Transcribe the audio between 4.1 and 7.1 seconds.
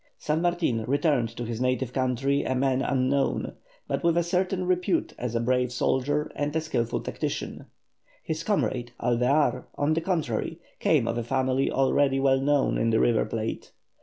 a certain repute as a brave soldier and a skilful